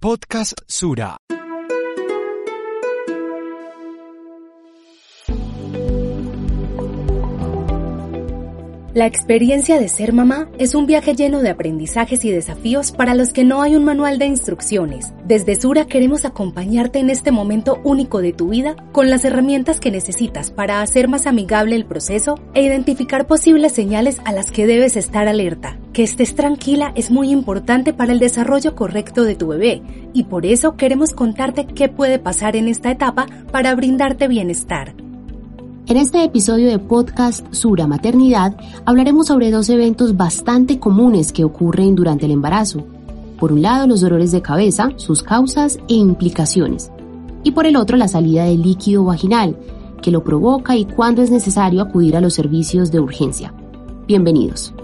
[0.00, 1.37] Podcast Sura.
[8.98, 13.32] La experiencia de ser mamá es un viaje lleno de aprendizajes y desafíos para los
[13.32, 15.12] que no hay un manual de instrucciones.
[15.24, 19.92] Desde Sura queremos acompañarte en este momento único de tu vida con las herramientas que
[19.92, 24.96] necesitas para hacer más amigable el proceso e identificar posibles señales a las que debes
[24.96, 25.78] estar alerta.
[25.92, 29.80] Que estés tranquila es muy importante para el desarrollo correcto de tu bebé
[30.12, 34.96] y por eso queremos contarte qué puede pasar en esta etapa para brindarte bienestar.
[35.88, 41.94] En este episodio de podcast Sura Maternidad hablaremos sobre dos eventos bastante comunes que ocurren
[41.94, 42.84] durante el embarazo.
[43.38, 46.92] Por un lado, los dolores de cabeza, sus causas e implicaciones.
[47.42, 49.56] Y por el otro, la salida del líquido vaginal,
[50.02, 53.54] que lo provoca y cuándo es necesario acudir a los servicios de urgencia.
[54.06, 54.74] Bienvenidos.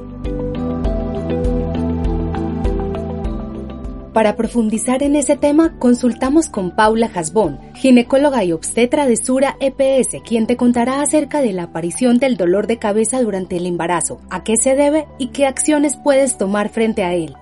[4.15, 10.23] Para profundizar en ese tema, consultamos con Paula Jasbón, ginecóloga y obstetra de Sura EPS,
[10.25, 14.45] quien te contará acerca de la aparición del dolor de cabeza durante el embarazo, a
[14.45, 17.35] qué se debe y qué acciones puedes tomar frente a él.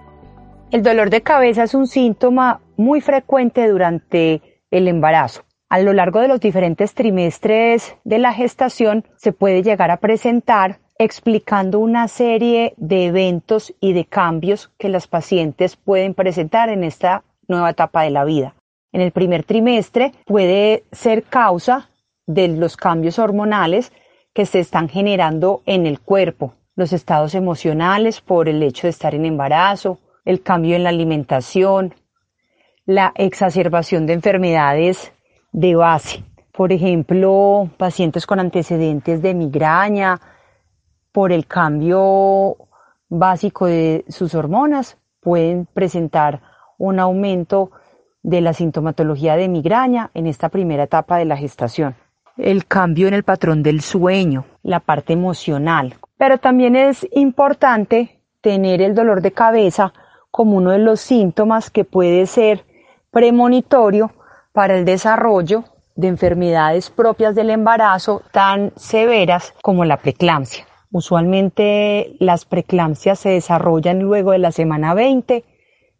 [0.70, 5.42] El dolor de cabeza es un síntoma muy frecuente durante el embarazo.
[5.68, 10.80] A lo largo de los diferentes trimestres de la gestación se puede llegar a presentar
[11.02, 17.24] explicando una serie de eventos y de cambios que las pacientes pueden presentar en esta
[17.48, 18.54] nueva etapa de la vida.
[18.92, 21.88] En el primer trimestre puede ser causa
[22.26, 23.92] de los cambios hormonales
[24.32, 29.14] que se están generando en el cuerpo, los estados emocionales por el hecho de estar
[29.14, 31.94] en embarazo, el cambio en la alimentación,
[32.86, 35.12] la exacerbación de enfermedades
[35.50, 36.22] de base.
[36.52, 40.20] Por ejemplo, pacientes con antecedentes de migraña,
[41.12, 42.56] por el cambio
[43.08, 46.40] básico de sus hormonas, pueden presentar
[46.78, 47.70] un aumento
[48.22, 51.94] de la sintomatología de migraña en esta primera etapa de la gestación.
[52.36, 55.96] El cambio en el patrón del sueño, la parte emocional.
[56.16, 59.92] Pero también es importante tener el dolor de cabeza
[60.30, 62.64] como uno de los síntomas que puede ser
[63.10, 64.12] premonitorio
[64.52, 70.66] para el desarrollo de enfermedades propias del embarazo tan severas como la preeclampsia.
[70.92, 75.42] Usualmente las preeclampsias se desarrollan luego de la semana 20,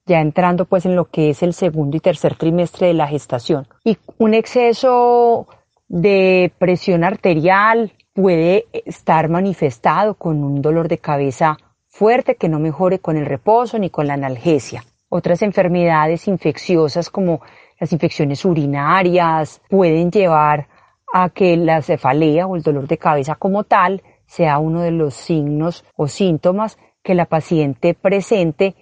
[0.05, 3.67] ya entrando pues en lo que es el segundo y tercer trimestre de la gestación.
[3.85, 5.49] Y un exceso
[5.89, 11.57] de presión arterial puede estar manifestado con un dolor de cabeza
[11.89, 14.85] fuerte que no mejore con el reposo ni con la analgesia.
[15.09, 17.41] Otras enfermedades infecciosas como
[17.81, 20.69] las infecciones urinarias pueden llevar
[21.15, 25.15] a que la cefalea o el dolor de cabeza como tal sea uno de los
[25.15, 28.77] signos o síntomas que la paciente presente,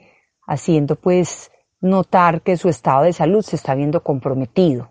[0.46, 4.90] haciendo pues notar que su estado de salud se está viendo comprometido.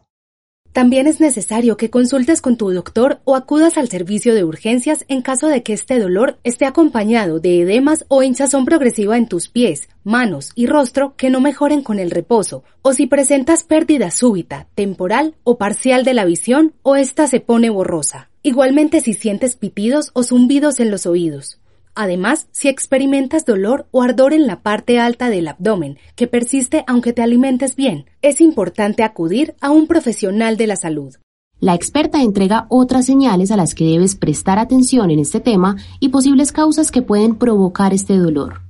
[0.72, 5.24] También es necesario que consultes con tu doctor o acudas al servicio de urgencias en
[5.24, 9.90] caso de que este dolor esté acompañado de edemas o hinchazón progresiva en tus pies,
[10.04, 15.36] manos y rostro que no mejoren con el reposo, o si presentas pérdida súbita, temporal
[15.44, 18.29] o parcial de la visión o ésta se pone borrosa.
[18.42, 21.60] Igualmente si sientes pitidos o zumbidos en los oídos.
[21.94, 27.12] Además, si experimentas dolor o ardor en la parte alta del abdomen, que persiste aunque
[27.12, 31.16] te alimentes bien, es importante acudir a un profesional de la salud.
[31.60, 36.08] La experta entrega otras señales a las que debes prestar atención en este tema y
[36.08, 38.62] posibles causas que pueden provocar este dolor.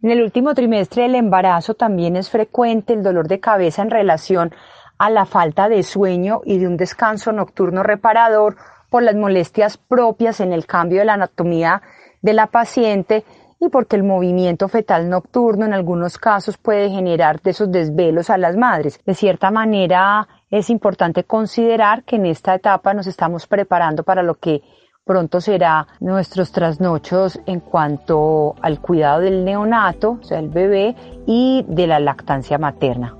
[0.00, 4.54] En el último trimestre del embarazo también es frecuente el dolor de cabeza en relación
[4.96, 8.56] a la falta de sueño y de un descanso nocturno reparador
[8.90, 11.82] por las molestias propias en el cambio de la anatomía
[12.22, 13.24] de la paciente
[13.60, 18.38] y porque el movimiento fetal nocturno en algunos casos puede generar de esos desvelos a
[18.38, 19.00] las madres.
[19.04, 24.36] De cierta manera es importante considerar que en esta etapa nos estamos preparando para lo
[24.36, 24.62] que
[25.04, 30.94] pronto será nuestros trasnochos en cuanto al cuidado del neonato, o sea, el bebé,
[31.26, 33.17] y de la lactancia materna.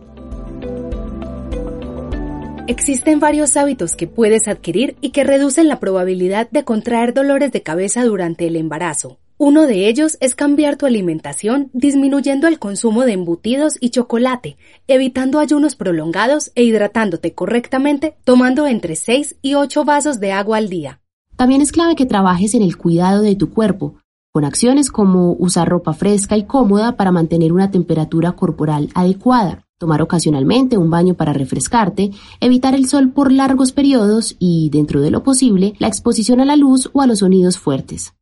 [2.68, 7.62] Existen varios hábitos que puedes adquirir y que reducen la probabilidad de contraer dolores de
[7.62, 9.16] cabeza durante el embarazo.
[9.38, 15.38] Uno de ellos es cambiar tu alimentación disminuyendo el consumo de embutidos y chocolate, evitando
[15.38, 21.00] ayunos prolongados e hidratándote correctamente tomando entre 6 y 8 vasos de agua al día.
[21.36, 23.94] También es clave que trabajes en el cuidado de tu cuerpo,
[24.30, 30.02] con acciones como usar ropa fresca y cómoda para mantener una temperatura corporal adecuada tomar
[30.02, 32.10] ocasionalmente un baño para refrescarte,
[32.40, 36.56] evitar el sol por largos periodos y, dentro de lo posible, la exposición a la
[36.56, 38.12] luz o a los sonidos fuertes.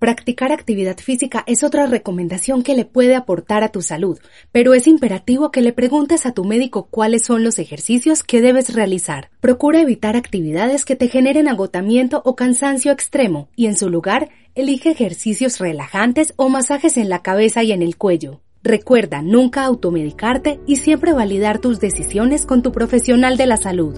[0.00, 4.18] Practicar actividad física es otra recomendación que le puede aportar a tu salud,
[4.52, 8.74] pero es imperativo que le preguntes a tu médico cuáles son los ejercicios que debes
[8.74, 9.30] realizar.
[9.40, 14.90] Procura evitar actividades que te generen agotamiento o cansancio extremo y en su lugar, elige
[14.90, 18.40] ejercicios relajantes o masajes en la cabeza y en el cuello.
[18.66, 23.94] Recuerda nunca automedicarte y siempre validar tus decisiones con tu profesional de la salud.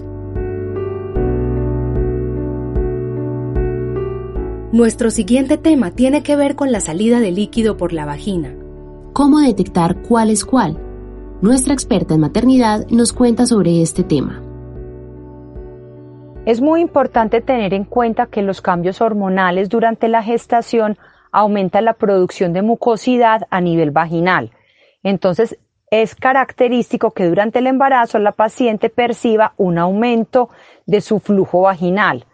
[4.73, 8.53] Nuestro siguiente tema tiene que ver con la salida de líquido por la vagina.
[9.13, 10.77] ¿Cómo detectar cuál es cuál?
[11.41, 14.43] Nuestra experta en maternidad nos cuenta sobre este tema.
[16.45, 20.97] Es muy importante tener en cuenta que los cambios hormonales durante la gestación
[21.31, 24.51] aumentan la producción de mucosidad a nivel vaginal.
[25.09, 25.57] Entonces,
[25.89, 30.49] es característico que durante el embarazo la paciente perciba un aumento
[30.85, 32.25] de su flujo vaginal.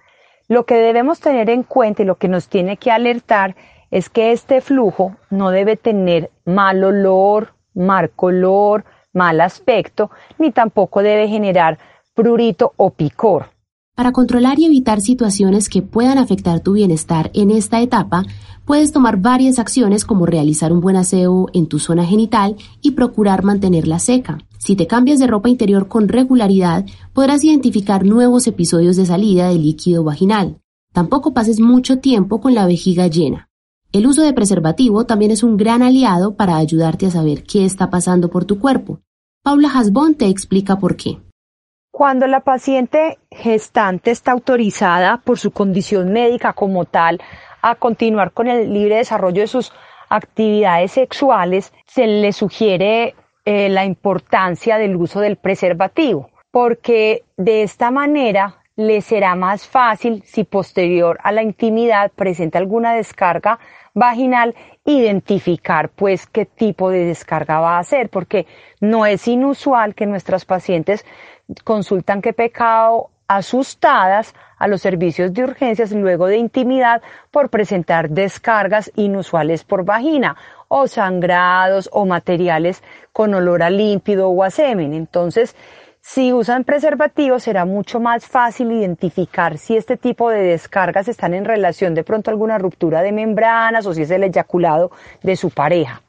[0.48, 3.56] Lo que debemos tener en cuenta y lo que nos tiene que alertar
[3.92, 10.10] es que este flujo no debe tener mal olor, mal color, mal aspecto,
[10.40, 11.78] ni tampoco debe generar
[12.16, 13.53] prurito o picor.
[13.96, 18.24] Para controlar y evitar situaciones que puedan afectar tu bienestar en esta etapa,
[18.66, 23.44] puedes tomar varias acciones como realizar un buen aseo en tu zona genital y procurar
[23.44, 24.40] mantenerla seca.
[24.58, 29.60] Si te cambias de ropa interior con regularidad, podrás identificar nuevos episodios de salida de
[29.60, 30.58] líquido vaginal.
[30.92, 33.48] Tampoco pases mucho tiempo con la vejiga llena.
[33.92, 37.92] El uso de preservativo también es un gran aliado para ayudarte a saber qué está
[37.92, 39.02] pasando por tu cuerpo.
[39.44, 41.20] Paula Hasbon te explica por qué.
[41.96, 47.22] Cuando la paciente gestante está autorizada por su condición médica como tal
[47.62, 49.72] a continuar con el libre desarrollo de sus
[50.10, 53.14] actividades sexuales, se le sugiere
[53.46, 60.24] eh, la importancia del uso del preservativo, porque de esta manera le será más fácil
[60.26, 63.60] si posterior a la intimidad presenta alguna descarga
[63.94, 64.56] vaginal
[64.86, 68.48] identificar pues qué tipo de descarga va a hacer porque
[68.80, 71.06] no es inusual que nuestras pacientes
[71.64, 77.02] consultan qué pecado asustadas a los servicios de urgencias luego de intimidad
[77.32, 80.36] por presentar descargas inusuales por vagina
[80.68, 84.94] o sangrados o materiales con olor a límpido o a semen.
[84.94, 85.56] Entonces,
[86.06, 91.46] si usan preservativos será mucho más fácil identificar si este tipo de descargas están en
[91.46, 94.92] relación de pronto a alguna ruptura de membranas o si es el eyaculado
[95.24, 96.04] de su pareja.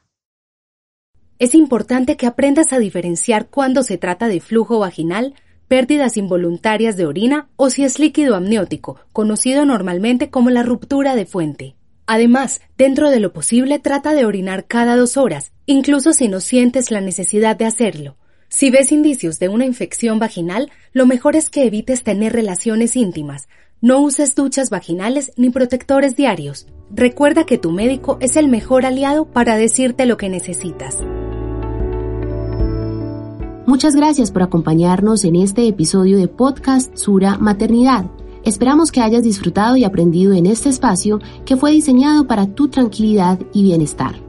[1.39, 5.33] Es importante que aprendas a diferenciar cuando se trata de flujo vaginal,
[5.69, 11.25] pérdidas involuntarias de orina o si es líquido amniótico, conocido normalmente como la ruptura de
[11.25, 11.75] fuente.
[12.05, 16.91] Además, dentro de lo posible trata de orinar cada dos horas, incluso si no sientes
[16.91, 18.17] la necesidad de hacerlo.
[18.49, 23.47] Si ves indicios de una infección vaginal, lo mejor es que evites tener relaciones íntimas.
[23.81, 26.67] No uses duchas vaginales ni protectores diarios.
[26.91, 30.97] Recuerda que tu médico es el mejor aliado para decirte lo que necesitas.
[33.65, 38.05] Muchas gracias por acompañarnos en este episodio de Podcast Sura Maternidad.
[38.43, 43.39] Esperamos que hayas disfrutado y aprendido en este espacio que fue diseñado para tu tranquilidad
[43.53, 44.24] y bienestar.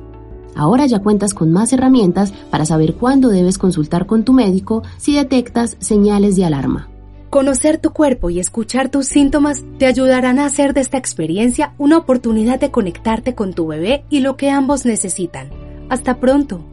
[0.56, 5.14] Ahora ya cuentas con más herramientas para saber cuándo debes consultar con tu médico si
[5.14, 6.88] detectas señales de alarma.
[7.30, 11.98] Conocer tu cuerpo y escuchar tus síntomas te ayudarán a hacer de esta experiencia una
[11.98, 15.50] oportunidad de conectarte con tu bebé y lo que ambos necesitan.
[15.90, 16.64] Hasta pronto.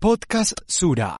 [0.00, 1.16] Podcast Sura.